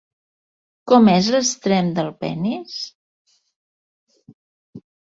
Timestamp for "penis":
2.25-2.81